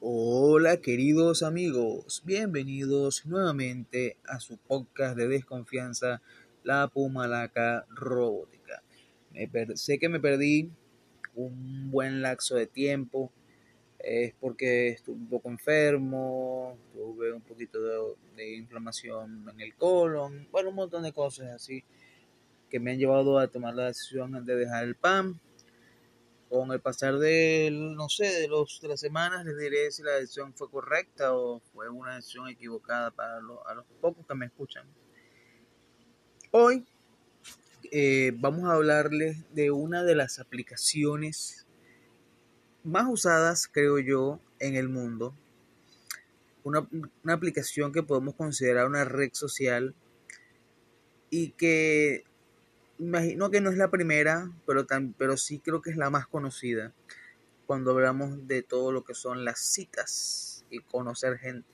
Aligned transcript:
Hola 0.00 0.76
queridos 0.82 1.42
amigos, 1.42 2.22
bienvenidos 2.26 3.24
nuevamente 3.24 4.18
a 4.28 4.40
su 4.40 4.58
podcast 4.58 5.16
de 5.16 5.26
desconfianza, 5.26 6.20
La 6.64 6.86
Pumalaca 6.88 7.86
Robótica. 7.88 8.82
Me 9.32 9.48
sé 9.74 9.98
que 9.98 10.10
me 10.10 10.20
perdí 10.20 10.70
un 11.34 11.90
buen 11.90 12.20
lapso 12.20 12.56
de 12.56 12.66
tiempo, 12.66 13.32
es 13.98 14.34
porque 14.38 14.88
estuve 14.88 15.16
un 15.16 15.28
poco 15.30 15.48
enfermo, 15.48 16.76
tuve 16.92 17.32
un 17.32 17.40
poquito 17.40 17.80
de, 17.80 18.16
de 18.36 18.54
inflamación 18.54 19.48
en 19.48 19.60
el 19.62 19.74
colon, 19.76 20.46
bueno, 20.52 20.68
un 20.68 20.76
montón 20.76 21.04
de 21.04 21.12
cosas 21.14 21.48
así 21.54 21.82
que 22.68 22.78
me 22.80 22.90
han 22.90 22.98
llevado 22.98 23.38
a 23.38 23.48
tomar 23.48 23.74
la 23.74 23.86
decisión 23.86 24.44
de 24.44 24.56
dejar 24.56 24.84
el 24.84 24.94
PAN 24.94 25.40
con 26.48 26.70
el 26.72 26.80
pasar 26.80 27.18
de, 27.18 27.70
no 27.72 28.08
sé, 28.08 28.26
de, 28.26 28.48
los, 28.48 28.80
de 28.80 28.88
las 28.88 29.00
semanas 29.00 29.44
les 29.44 29.58
diré 29.58 29.90
si 29.90 30.02
la 30.02 30.12
decisión 30.12 30.54
fue 30.54 30.70
correcta 30.70 31.34
o 31.34 31.60
fue 31.72 31.88
una 31.88 32.16
decisión 32.16 32.48
equivocada 32.48 33.10
para 33.10 33.38
a 33.38 33.74
los 33.74 33.84
pocos 34.00 34.26
que 34.26 34.34
me 34.34 34.46
escuchan. 34.46 34.86
Hoy 36.52 36.86
eh, 37.90 38.32
vamos 38.36 38.64
a 38.64 38.74
hablarles 38.74 39.52
de 39.54 39.70
una 39.70 40.04
de 40.04 40.14
las 40.14 40.38
aplicaciones 40.38 41.66
más 42.84 43.06
usadas, 43.08 43.68
creo 43.68 43.98
yo, 43.98 44.40
en 44.58 44.76
el 44.76 44.88
mundo. 44.88 45.34
Una, 46.62 46.88
una 47.22 47.34
aplicación 47.34 47.92
que 47.92 48.02
podemos 48.02 48.34
considerar 48.34 48.86
una 48.86 49.04
red 49.04 49.30
social 49.32 49.94
y 51.30 51.50
que 51.52 52.24
imagino 52.98 53.50
que 53.50 53.60
no 53.60 53.70
es 53.70 53.76
la 53.76 53.90
primera, 53.90 54.50
pero, 54.66 54.86
pero 55.18 55.36
sí 55.36 55.58
creo 55.58 55.82
que 55.82 55.90
es 55.90 55.96
la 55.96 56.10
más 56.10 56.26
conocida 56.26 56.92
cuando 57.66 57.90
hablamos 57.90 58.46
de 58.46 58.62
todo 58.62 58.92
lo 58.92 59.04
que 59.04 59.14
son 59.14 59.44
las 59.44 59.60
citas 59.60 60.64
y 60.70 60.80
conocer 60.80 61.38
gente. 61.38 61.68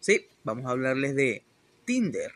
Sí, 0.00 0.26
vamos 0.44 0.66
a 0.66 0.70
hablarles 0.70 1.14
de 1.14 1.44
Tinder. 1.84 2.32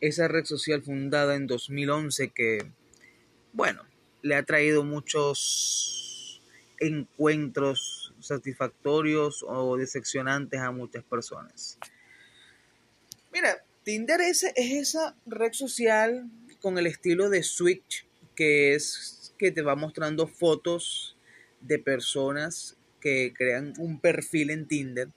Esa 0.00 0.28
red 0.28 0.44
social 0.44 0.82
fundada 0.82 1.34
en 1.34 1.46
2011 1.46 2.28
que, 2.28 2.70
bueno, 3.52 3.82
le 4.22 4.36
ha 4.36 4.42
traído 4.44 4.84
muchos 4.84 6.40
encuentros 6.78 8.14
satisfactorios 8.20 9.44
o 9.46 9.76
decepcionantes 9.76 10.60
a 10.60 10.70
muchas 10.70 11.02
personas. 11.04 11.78
Mira, 13.32 13.64
Tinder 13.88 14.20
es, 14.20 14.44
esa 14.54 15.16
red 15.24 15.54
social 15.54 16.30
con 16.60 16.76
el 16.76 16.86
estilo 16.86 17.30
de 17.30 17.42
Switch, 17.42 18.06
que 18.36 18.74
es 18.74 19.34
que 19.38 19.50
te 19.50 19.62
va 19.62 19.76
mostrando 19.76 20.28
fotos 20.28 21.16
de 21.62 21.78
personas 21.78 22.76
que 23.00 23.32
crean 23.34 23.72
un 23.78 23.98
perfil 23.98 24.50
en 24.50 24.68
Tinder 24.68 25.08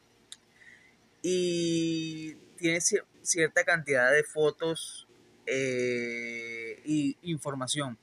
y 1.21 2.35
tiene 2.55 2.79
cierta 3.21 3.65
cantidad 3.65 4.09
de 4.09 4.23
fotos 4.23 5.05
e 5.45 6.81
y 6.85 7.17
información. 7.23 7.99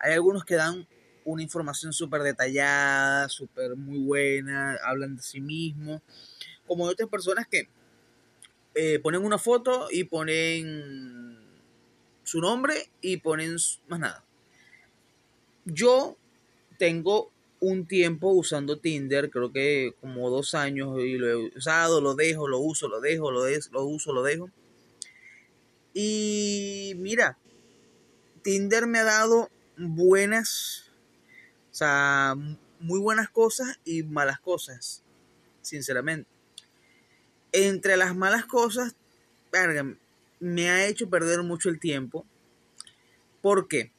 Hay 0.00 0.12
algunos 0.12 0.44
que 0.44 0.56
dan 0.56 0.86
una 1.24 1.42
información 1.42 1.94
súper 1.94 2.20
detallada, 2.20 3.30
súper 3.30 3.74
muy 3.74 4.00
buena, 4.00 4.76
hablan 4.84 5.16
de 5.16 5.22
sí 5.22 5.40
mismo, 5.40 6.02
como 6.66 6.86
de 6.86 6.92
otras 6.92 7.08
personas 7.08 7.46
que 7.48 7.70
eh, 8.74 9.00
ponen 9.00 9.24
una 9.24 9.38
foto 9.38 9.88
y 9.90 10.04
ponen 10.04 11.36
su 12.22 12.40
nombre 12.40 12.90
y 13.00 13.16
ponen 13.16 13.56
más 13.88 14.00
nada. 14.00 14.24
Yo 15.64 16.16
tengo 16.78 17.32
un 17.58 17.86
tiempo 17.86 18.30
usando 18.30 18.78
Tinder, 18.78 19.28
creo 19.28 19.52
que 19.52 19.94
como 20.00 20.30
dos 20.30 20.54
años 20.54 20.98
y 21.00 21.14
lo 21.14 21.28
he 21.28 21.36
usado, 21.56 22.00
lo 22.00 22.14
dejo, 22.14 22.48
lo 22.48 22.58
uso, 22.58 22.88
lo 22.88 23.00
dejo, 23.00 23.30
lo, 23.30 23.44
lo 23.72 23.84
uso, 23.84 24.12
lo 24.12 24.22
dejo. 24.22 24.50
Y 25.92 26.94
mira, 26.96 27.38
Tinder 28.42 28.86
me 28.86 29.00
ha 29.00 29.04
dado 29.04 29.50
buenas, 29.76 30.90
o 31.72 31.74
sea, 31.74 32.36
muy 32.78 33.00
buenas 33.00 33.28
cosas 33.28 33.78
y 33.84 34.04
malas 34.04 34.40
cosas, 34.40 35.02
sinceramente 35.60 36.39
entre 37.52 37.96
las 37.96 38.14
malas 38.16 38.44
cosas, 38.44 38.94
me 40.38 40.70
ha 40.70 40.86
hecho 40.86 41.10
perder 41.10 41.42
mucho 41.42 41.68
el 41.68 41.80
tiempo. 41.80 42.24
¿Por 43.42 43.68
qué? 43.68 43.92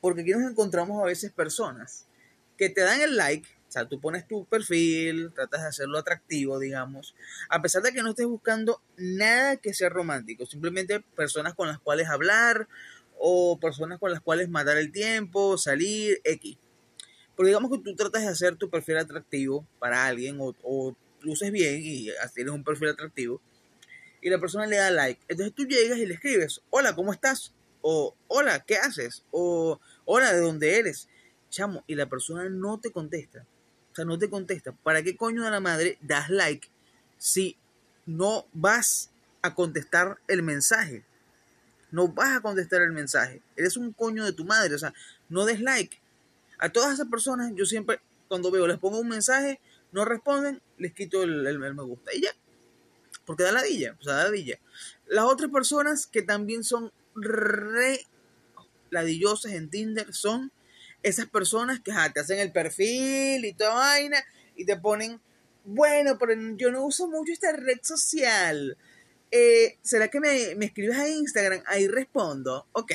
Porque 0.00 0.22
aquí 0.22 0.30
nos 0.30 0.50
encontramos 0.50 1.02
a 1.02 1.06
veces 1.06 1.32
personas 1.32 2.06
que 2.56 2.68
te 2.70 2.82
dan 2.82 3.00
el 3.00 3.16
like, 3.16 3.48
o 3.68 3.72
sea, 3.72 3.88
tú 3.88 4.00
pones 4.00 4.26
tu 4.26 4.44
perfil, 4.46 5.32
tratas 5.34 5.62
de 5.62 5.68
hacerlo 5.68 5.98
atractivo, 5.98 6.58
digamos, 6.58 7.14
a 7.48 7.60
pesar 7.60 7.82
de 7.82 7.92
que 7.92 8.02
no 8.02 8.10
estés 8.10 8.26
buscando 8.26 8.80
nada 8.96 9.56
que 9.56 9.74
sea 9.74 9.88
romántico, 9.88 10.46
simplemente 10.46 11.00
personas 11.00 11.54
con 11.54 11.68
las 11.68 11.78
cuales 11.78 12.08
hablar 12.08 12.68
o 13.18 13.58
personas 13.58 13.98
con 13.98 14.10
las 14.10 14.20
cuales 14.20 14.48
matar 14.48 14.76
el 14.78 14.92
tiempo, 14.92 15.58
salir, 15.58 16.20
X. 16.24 16.56
Pero 17.36 17.48
digamos 17.48 17.70
que 17.70 17.78
tú 17.78 17.94
tratas 17.94 18.22
de 18.22 18.28
hacer 18.28 18.56
tu 18.56 18.70
perfil 18.70 18.98
atractivo 18.98 19.66
para 19.78 20.06
alguien 20.06 20.38
o, 20.40 20.54
o 20.62 20.96
luces 21.20 21.50
bien 21.52 21.80
y 21.82 22.10
tienes 22.34 22.52
un 22.52 22.64
perfil 22.64 22.88
atractivo, 22.88 23.40
y 24.20 24.30
la 24.30 24.38
persona 24.38 24.66
le 24.66 24.76
da 24.76 24.90
like. 24.90 25.20
Entonces 25.28 25.54
tú 25.54 25.64
llegas 25.64 25.98
y 25.98 26.06
le 26.06 26.14
escribes, 26.14 26.60
hola, 26.70 26.94
¿cómo 26.94 27.12
estás? 27.12 27.52
O 27.80 28.16
hola, 28.28 28.64
¿qué 28.64 28.76
haces? 28.76 29.24
O 29.30 29.80
hola, 30.04 30.32
¿de 30.32 30.40
dónde 30.40 30.78
eres? 30.78 31.08
Chamo, 31.50 31.84
y 31.86 31.94
la 31.94 32.06
persona 32.06 32.48
no 32.48 32.80
te 32.80 32.90
contesta. 32.90 33.46
O 33.92 33.94
sea, 33.94 34.04
no 34.04 34.18
te 34.18 34.28
contesta. 34.28 34.72
¿Para 34.72 35.02
qué 35.02 35.16
coño 35.16 35.44
de 35.44 35.50
la 35.50 35.60
madre 35.60 35.96
das 36.02 36.28
like 36.28 36.68
si 37.18 37.56
no 38.04 38.46
vas 38.52 39.10
a 39.42 39.54
contestar 39.54 40.18
el 40.28 40.42
mensaje? 40.42 41.04
No 41.92 42.08
vas 42.08 42.36
a 42.36 42.40
contestar 42.40 42.82
el 42.82 42.92
mensaje. 42.92 43.42
Eres 43.54 43.76
un 43.76 43.92
coño 43.92 44.24
de 44.24 44.32
tu 44.32 44.44
madre. 44.44 44.74
O 44.74 44.78
sea, 44.78 44.92
no 45.28 45.44
des 45.44 45.60
like. 45.60 45.98
A 46.58 46.70
todas 46.70 46.94
esas 46.94 47.08
personas, 47.08 47.52
yo 47.54 47.64
siempre, 47.64 48.00
cuando 48.28 48.50
veo, 48.50 48.66
les 48.66 48.78
pongo 48.78 48.98
un 48.98 49.08
mensaje, 49.08 49.60
no 49.92 50.04
responden, 50.04 50.60
les 50.78 50.92
quito 50.92 51.22
el, 51.22 51.58
me 51.58 51.82
gusta. 51.82 52.14
Y 52.14 52.22
ya. 52.22 52.30
Porque 53.24 53.42
da 53.42 53.52
ladilla. 53.52 53.96
O 54.00 54.02
sea, 54.02 54.24
ladilla. 54.24 54.58
Las 55.06 55.24
otras 55.24 55.50
personas 55.50 56.06
que 56.06 56.22
también 56.22 56.64
son 56.64 56.92
re 57.14 58.00
ladillosas 58.90 59.52
en 59.52 59.70
Tinder 59.70 60.14
son 60.14 60.52
esas 61.02 61.26
personas 61.26 61.80
que 61.80 61.92
te 62.12 62.20
hacen 62.20 62.38
el 62.38 62.52
perfil 62.52 63.44
y 63.44 63.52
toda 63.52 63.74
vaina 63.74 64.24
y 64.56 64.64
te 64.64 64.76
ponen, 64.76 65.20
bueno, 65.64 66.18
pero 66.18 66.34
yo 66.56 66.70
no 66.70 66.84
uso 66.84 67.08
mucho 67.08 67.32
esta 67.32 67.52
red 67.52 67.78
social. 67.82 68.76
Eh, 69.30 69.78
¿Será 69.82 70.08
que 70.08 70.20
me, 70.20 70.54
me 70.56 70.66
escribes 70.66 70.96
a 70.96 71.08
Instagram? 71.08 71.62
Ahí 71.66 71.88
respondo. 71.88 72.66
Ok. 72.72 72.92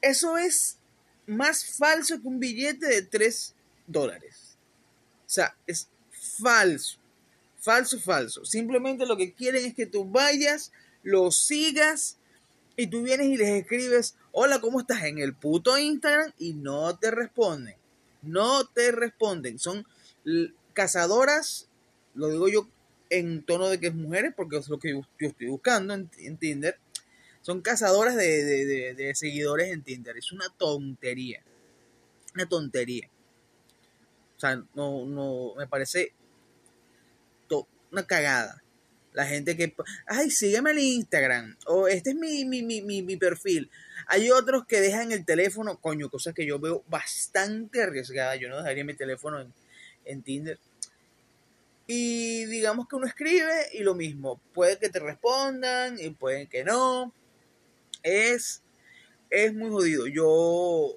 Eso 0.00 0.38
es 0.38 0.78
más 1.26 1.64
falso 1.76 2.20
que 2.20 2.28
un 2.28 2.40
billete 2.40 2.86
de 2.86 3.02
3 3.02 3.54
dólares. 3.86 4.39
O 5.30 5.32
sea, 5.32 5.56
es 5.64 5.88
falso. 6.42 6.98
Falso, 7.60 8.00
falso. 8.00 8.44
Simplemente 8.44 9.06
lo 9.06 9.16
que 9.16 9.32
quieren 9.32 9.64
es 9.64 9.76
que 9.76 9.86
tú 9.86 10.04
vayas, 10.04 10.72
lo 11.04 11.30
sigas 11.30 12.18
y 12.76 12.88
tú 12.88 13.04
vienes 13.04 13.28
y 13.28 13.36
les 13.36 13.50
escribes, 13.50 14.16
hola, 14.32 14.60
¿cómo 14.60 14.80
estás? 14.80 15.04
En 15.04 15.18
el 15.18 15.36
puto 15.36 15.78
Instagram 15.78 16.32
y 16.36 16.54
no 16.54 16.98
te 16.98 17.12
responden. 17.12 17.76
No 18.22 18.66
te 18.66 18.90
responden. 18.90 19.60
Son 19.60 19.86
cazadoras, 20.72 21.68
lo 22.14 22.28
digo 22.28 22.48
yo 22.48 22.68
en 23.08 23.44
tono 23.44 23.68
de 23.68 23.78
que 23.78 23.86
es 23.86 23.94
mujeres, 23.94 24.32
porque 24.36 24.56
es 24.56 24.68
lo 24.68 24.80
que 24.80 24.90
yo, 24.90 25.02
estoy 25.20 25.46
buscando 25.46 25.94
en, 25.94 26.38
Tinder. 26.38 26.76
Son 27.40 27.60
cazadoras 27.60 28.16
de, 28.16 28.94
de 28.96 29.14
seguidores 29.14 29.70
en 29.70 29.84
Tinder. 29.84 30.16
Es 30.16 30.32
una 30.32 30.48
tontería. 30.58 31.44
Una 32.34 32.48
tontería. 32.48 33.08
O 34.40 34.46
sea, 34.48 34.56
no, 34.74 35.04
no, 35.04 35.54
me 35.58 35.66
parece 35.66 36.14
una 37.90 38.06
cagada. 38.06 38.62
La 39.12 39.26
gente 39.26 39.54
que, 39.54 39.74
ay, 40.06 40.30
sígueme 40.30 40.70
en 40.70 40.78
Instagram, 40.78 41.56
o 41.66 41.88
este 41.88 42.10
es 42.10 42.16
mi, 42.16 42.46
mi, 42.46 42.62
mi, 42.62 42.80
mi, 43.02 43.16
perfil. 43.18 43.70
Hay 44.06 44.30
otros 44.30 44.64
que 44.64 44.80
dejan 44.80 45.12
el 45.12 45.26
teléfono, 45.26 45.78
coño, 45.78 46.08
cosas 46.08 46.32
que 46.32 46.46
yo 46.46 46.58
veo 46.58 46.82
bastante 46.88 47.82
arriesgadas. 47.82 48.40
Yo 48.40 48.48
no 48.48 48.56
dejaría 48.56 48.82
mi 48.82 48.94
teléfono 48.94 49.42
en, 49.42 49.52
en 50.06 50.22
Tinder. 50.22 50.58
Y 51.86 52.46
digamos 52.46 52.88
que 52.88 52.96
uno 52.96 53.06
escribe 53.06 53.52
y 53.74 53.80
lo 53.80 53.94
mismo. 53.94 54.40
Puede 54.54 54.78
que 54.78 54.88
te 54.88 55.00
respondan 55.00 55.98
y 56.00 56.08
puede 56.08 56.46
que 56.46 56.64
no. 56.64 57.12
Es, 58.02 58.62
es 59.28 59.52
muy 59.52 59.68
jodido. 59.68 60.06
Yo 60.06 60.96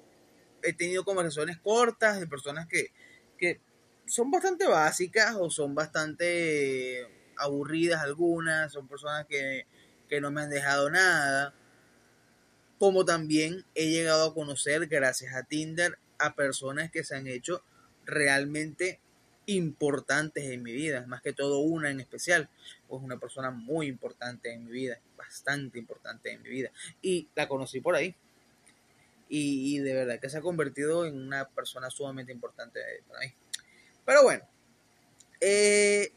he 0.62 0.72
tenido 0.72 1.04
conversaciones 1.04 1.58
cortas 1.58 2.20
de 2.20 2.26
personas 2.26 2.66
que, 2.68 2.90
que 3.44 3.60
son 4.06 4.30
bastante 4.30 4.66
básicas 4.66 5.36
o 5.38 5.50
son 5.50 5.74
bastante 5.74 7.06
aburridas 7.36 8.00
algunas, 8.00 8.72
son 8.72 8.88
personas 8.88 9.26
que, 9.26 9.66
no 10.20 10.30
me 10.30 10.42
han 10.42 10.50
dejado 10.50 10.90
nada, 10.90 11.52
como 12.78 13.04
también 13.04 13.64
he 13.74 13.88
llegado 13.90 14.30
a 14.30 14.34
conocer 14.34 14.86
gracias 14.86 15.34
a 15.34 15.42
Tinder 15.42 15.98
a 16.20 16.36
personas 16.36 16.92
que 16.92 17.02
se 17.02 17.16
han 17.16 17.26
hecho 17.26 17.64
realmente 18.04 19.00
importantes 19.46 20.44
en 20.44 20.62
mi 20.62 20.72
vida, 20.72 21.04
más 21.08 21.20
que 21.20 21.32
todo 21.32 21.58
una 21.58 21.90
en 21.90 21.98
especial, 21.98 22.48
pues 22.86 23.02
una 23.02 23.18
persona 23.18 23.50
muy 23.50 23.88
importante 23.88 24.52
en 24.52 24.66
mi 24.66 24.70
vida, 24.70 25.00
bastante 25.16 25.80
importante 25.80 26.30
en 26.30 26.42
mi 26.42 26.48
vida. 26.48 26.70
Y 27.02 27.28
la 27.34 27.48
conocí 27.48 27.80
por 27.80 27.96
ahí. 27.96 28.14
Y, 29.28 29.78
de 29.78 29.94
verdad 29.94 30.20
que 30.20 30.28
se 30.28 30.38
ha 30.38 30.42
convertido 30.42 31.06
en 31.06 31.16
una 31.16 31.48
persona 31.48 31.90
sumamente 31.90 32.32
importante 32.32 32.80
para 33.08 33.20
mí. 33.20 33.34
Pero 34.04 34.22
bueno, 34.22 34.44
eh, 35.40 36.12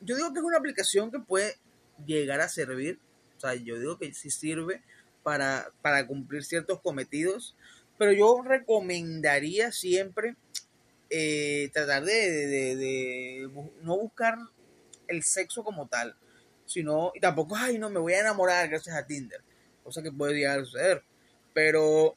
yo 0.00 0.16
digo 0.16 0.32
que 0.32 0.40
es 0.40 0.44
una 0.44 0.58
aplicación 0.58 1.10
que 1.10 1.20
puede 1.20 1.56
llegar 2.04 2.40
a 2.40 2.48
servir. 2.48 2.98
O 3.36 3.40
sea, 3.40 3.54
yo 3.54 3.78
digo 3.78 3.98
que 3.98 4.12
sí 4.12 4.30
sirve 4.30 4.82
para, 5.22 5.70
para 5.80 6.06
cumplir 6.06 6.44
ciertos 6.44 6.80
cometidos. 6.80 7.56
Pero 7.96 8.12
yo 8.12 8.42
recomendaría 8.42 9.72
siempre 9.72 10.36
eh, 11.14 11.68
tratar 11.74 12.04
de, 12.06 13.46
no 13.82 13.98
buscar 13.98 14.38
el 15.08 15.22
sexo 15.22 15.62
como 15.62 15.86
tal, 15.86 16.16
sino, 16.64 17.12
y 17.14 17.20
tampoco, 17.20 17.54
ay, 17.54 17.76
no, 17.76 17.90
me 17.90 18.00
voy 18.00 18.14
a 18.14 18.20
enamorar 18.20 18.66
gracias 18.70 18.96
a 18.96 19.06
Tinder, 19.06 19.42
cosa 19.84 20.02
que 20.02 20.10
puede 20.10 20.32
llegar 20.32 20.60
a 20.60 20.64
suceder, 20.64 21.04
pero 21.52 22.16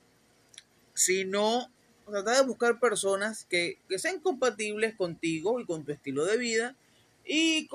sino 0.96 1.72
tratar 2.08 2.38
de 2.38 2.48
buscar 2.48 2.80
personas 2.80 3.46
que, 3.46 3.78
sean 3.98 4.20
compatibles 4.20 4.96
contigo 4.96 5.60
y 5.60 5.66
con 5.66 5.86
tu 5.86 5.92
estilo 5.92 6.26
de 6.26 6.38
vida 6.38 6.76
y, 7.24 7.70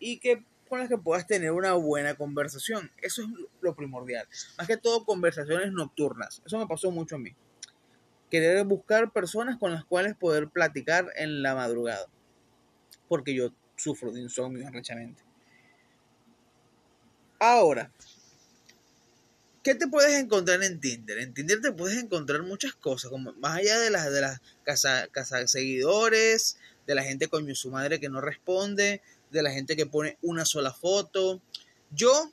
y 0.00 0.18
que 0.18 0.44
con 0.68 0.80
las 0.80 0.88
que 0.88 0.98
puedas 0.98 1.28
tener 1.28 1.52
una 1.52 1.74
buena 1.74 2.14
conversación. 2.14 2.90
Eso 3.00 3.22
es 3.22 3.28
lo 3.60 3.76
primordial. 3.76 4.26
Más 4.58 4.66
que 4.66 4.76
todo 4.76 5.04
conversaciones 5.04 5.70
nocturnas. 5.70 6.42
Eso 6.44 6.58
me 6.58 6.66
pasó 6.66 6.90
mucho 6.90 7.14
a 7.14 7.18
mí 7.20 7.36
querer 8.32 8.64
buscar 8.64 9.12
personas 9.12 9.58
con 9.58 9.72
las 9.72 9.84
cuales 9.84 10.16
poder 10.16 10.48
platicar 10.48 11.10
en 11.16 11.42
la 11.42 11.54
madrugada. 11.54 12.06
Porque 13.06 13.34
yo 13.34 13.50
sufro 13.76 14.10
de 14.10 14.22
insomnio 14.22 14.66
arrechamente. 14.66 15.22
Ahora, 17.38 17.92
¿qué 19.62 19.74
te 19.74 19.86
puedes 19.86 20.14
encontrar 20.14 20.62
en 20.62 20.80
Tinder? 20.80 21.18
En 21.18 21.34
Tinder 21.34 21.60
te 21.60 21.72
puedes 21.72 22.02
encontrar 22.02 22.42
muchas 22.42 22.74
cosas, 22.74 23.10
como 23.10 23.32
más 23.34 23.58
allá 23.58 23.78
de 23.78 23.90
las 23.90 24.12
de 24.12 24.20
las 24.20 24.40
casa, 24.64 25.08
casa 25.08 25.46
seguidores, 25.46 26.58
de 26.86 26.94
la 26.94 27.04
gente 27.04 27.28
con 27.28 27.52
su 27.54 27.70
madre 27.70 28.00
que 28.00 28.08
no 28.08 28.20
responde, 28.20 29.02
de 29.30 29.42
la 29.42 29.50
gente 29.50 29.76
que 29.76 29.86
pone 29.86 30.18
una 30.22 30.44
sola 30.44 30.72
foto. 30.72 31.40
Yo, 31.90 32.32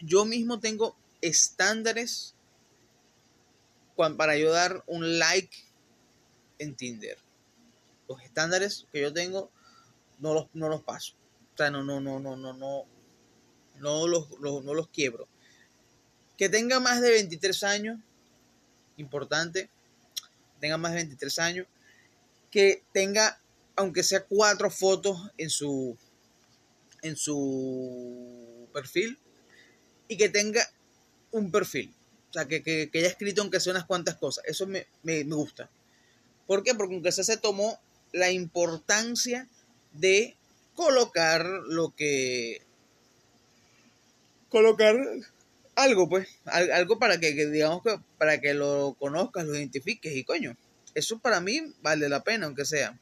yo 0.00 0.24
mismo 0.24 0.60
tengo 0.60 0.96
estándares 1.20 2.34
para 4.16 4.36
yo 4.36 4.52
dar 4.52 4.84
un 4.86 5.18
like 5.18 5.56
en 6.58 6.76
Tinder. 6.76 7.18
Los 8.08 8.22
estándares 8.22 8.86
que 8.92 9.00
yo 9.00 9.12
tengo 9.12 9.50
no 10.18 10.34
los, 10.34 10.46
no 10.54 10.68
los 10.68 10.82
paso. 10.82 11.14
O 11.54 11.56
sea, 11.56 11.70
no, 11.70 11.82
no, 11.82 12.00
no, 12.00 12.20
no, 12.20 12.36
no, 12.36 12.52
no, 12.52 12.84
no 13.80 14.06
los, 14.06 14.40
no 14.40 14.74
los 14.74 14.88
quiebro. 14.88 15.28
Que 16.38 16.48
tenga 16.48 16.80
más 16.80 17.02
de 17.02 17.10
23 17.10 17.62
años, 17.64 18.00
importante, 18.96 19.68
tenga 20.60 20.78
más 20.78 20.92
de 20.92 20.98
23 20.98 21.38
años, 21.40 21.66
que 22.50 22.82
tenga, 22.92 23.38
aunque 23.76 24.02
sea 24.02 24.24
cuatro 24.24 24.70
fotos 24.70 25.30
en 25.36 25.50
su, 25.50 25.98
en 27.02 27.16
su 27.16 28.68
perfil, 28.72 29.18
y 30.08 30.16
que 30.16 30.30
tenga 30.30 30.66
un 31.30 31.50
perfil. 31.50 31.94
O 32.30 32.32
sea, 32.32 32.46
que, 32.46 32.62
que, 32.62 32.90
haya 32.94 33.08
escrito 33.08 33.42
aunque 33.42 33.60
sea 33.60 33.72
unas 33.72 33.86
cuantas 33.86 34.16
cosas. 34.16 34.44
Eso 34.46 34.66
me, 34.66 34.86
me, 35.02 35.24
me 35.24 35.34
gusta. 35.34 35.70
¿Por 36.46 36.62
qué? 36.62 36.74
Porque 36.74 36.94
aunque 36.94 37.12
sea 37.12 37.24
se 37.24 37.36
tomó 37.36 37.78
la 38.12 38.30
importancia 38.30 39.48
de 39.92 40.36
colocar 40.74 41.44
lo 41.44 41.94
que... 41.94 42.62
Colocar 44.48 44.96
algo, 45.82 46.08
pues. 46.08 46.28
Algo 46.44 46.98
para 46.98 47.18
que, 47.18 47.32
digamos 47.46 47.82
que, 47.82 47.98
para 48.18 48.40
que 48.40 48.54
lo 48.54 48.96
conozcas, 48.98 49.46
lo 49.46 49.56
identifiques 49.56 50.14
y 50.14 50.24
coño. 50.24 50.56
Eso 50.94 51.18
para 51.18 51.40
mí 51.40 51.60
vale 51.82 52.08
la 52.08 52.22
pena, 52.22 52.46
aunque 52.46 52.64
sea. 52.64 52.98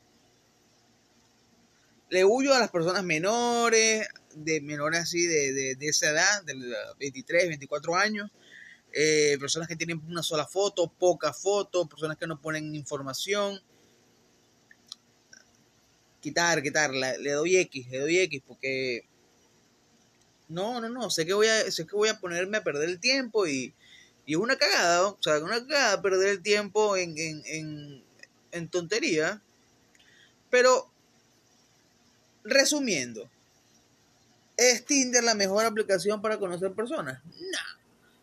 Le 2.08 2.24
huyo 2.24 2.54
a 2.54 2.58
las 2.58 2.70
personas 2.70 3.02
menores, 3.04 4.08
de 4.34 4.60
menores 4.60 5.00
así 5.00 5.26
de, 5.26 5.52
de, 5.52 5.74
de 5.74 5.88
esa 5.88 6.10
edad, 6.10 6.42
de 6.44 6.54
23, 6.98 7.48
24 7.48 7.96
años 7.96 8.30
eh, 8.98 9.36
personas 9.38 9.68
que 9.68 9.76
tienen 9.76 10.00
una 10.08 10.22
sola 10.22 10.46
foto, 10.46 10.88
poca 10.88 11.30
foto, 11.34 11.86
personas 11.86 12.16
que 12.16 12.26
no 12.26 12.40
ponen 12.40 12.74
información. 12.74 13.60
Quitar, 16.22 16.62
quitar, 16.62 16.90
le 16.92 17.30
doy 17.30 17.58
X, 17.58 17.88
le 17.90 17.98
doy 18.00 18.18
X 18.20 18.42
porque 18.46 19.06
no, 20.48 20.80
no, 20.80 20.88
no, 20.88 21.10
sé 21.10 21.26
que 21.26 21.34
voy 21.34 21.48
a, 21.48 21.70
sé 21.70 21.86
que 21.86 21.96
voy 21.96 22.08
a 22.08 22.20
ponerme 22.20 22.58
a 22.58 22.64
perder 22.64 22.88
el 22.88 23.00
tiempo 23.00 23.46
y, 23.46 23.74
y 24.24 24.34
es 24.34 24.38
una 24.38 24.56
cagada, 24.56 25.06
o 25.08 25.18
sea, 25.20 25.38
una 25.38 25.66
cagada 25.66 26.02
perder 26.02 26.28
el 26.28 26.42
tiempo 26.42 26.96
en, 26.96 27.16
en, 27.18 27.42
en, 27.46 28.04
en 28.52 28.68
tontería. 28.68 29.42
Pero, 30.50 30.90
resumiendo, 32.44 33.28
¿es 34.56 34.84
Tinder 34.84 35.24
la 35.24 35.34
mejor 35.34 35.64
aplicación 35.64 36.22
para 36.22 36.38
conocer 36.38 36.72
personas? 36.72 37.22
No 37.24 37.76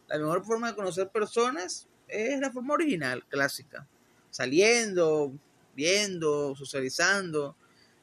la 0.08 0.20
mejor 0.20 0.46
forma 0.46 0.68
de 0.70 0.75
conocer 0.75 1.10
personas 1.10 1.88
es 2.08 2.40
la 2.40 2.52
forma 2.52 2.75
original, 2.75 3.25
clásica. 3.28 3.88
Saliendo, 4.30 5.34
viendo, 5.75 6.56
socializando. 6.56 7.56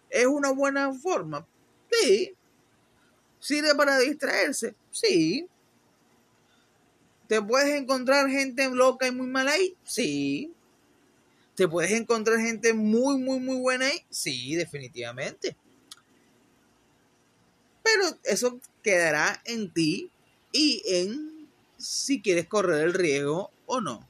¿Es 0.08 0.26
una 0.26 0.50
buena 0.50 0.92
forma? 0.92 1.46
Sí. 1.90 2.34
¿Sirve 3.40 3.74
para 3.74 3.98
distraerse? 3.98 4.74
Sí. 4.92 5.48
¿Te 7.26 7.40
puedes 7.40 7.80
encontrar 7.80 8.28
gente 8.28 8.68
loca 8.70 9.08
y 9.08 9.12
muy 9.12 9.26
mala 9.26 9.52
ahí? 9.52 9.74
Sí. 9.84 10.52
¿Te 11.54 11.66
puedes 11.66 11.92
encontrar 11.92 12.38
gente 12.38 12.74
muy, 12.74 13.18
muy, 13.18 13.40
muy 13.40 13.56
buena 13.56 13.86
ahí? 13.86 14.04
Sí, 14.10 14.54
definitivamente. 14.54 15.56
Pero 17.82 18.18
eso 18.24 18.60
quedará 18.82 19.42
en 19.44 19.72
ti 19.72 20.10
y 20.52 20.82
en 20.86 21.48
si 21.78 22.20
quieres 22.20 22.46
correr 22.46 22.84
el 22.84 22.94
riesgo 22.94 23.50
o 23.66 23.80
no. 23.80 24.06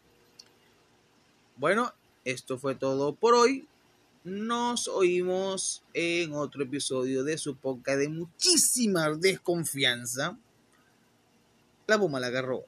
Bueno, 1.57 1.93
esto 2.25 2.59
fue 2.59 2.75
todo 2.75 3.15
por 3.15 3.35
hoy. 3.35 3.69
Nos 4.23 4.87
oímos 4.87 5.83
en 5.95 6.35
otro 6.35 6.65
episodio 6.65 7.25
de 7.25 7.39
su 7.39 7.57
podcast 7.57 8.01
de 8.01 8.11
muchísima 8.11 9.09
desconfianza. 9.17 10.39
La 11.87 11.99
Puma 11.99 12.21
la 12.21 12.27
agarró. 12.27 12.67